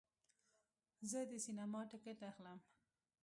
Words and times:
زه 1.09 1.19
د 1.29 1.31
سینما 1.45 1.81
ټکټ 1.91 2.19
اخلم. 2.31 2.59